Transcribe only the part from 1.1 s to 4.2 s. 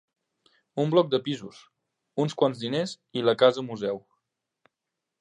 de pisos, uns quants diners i la casa museu.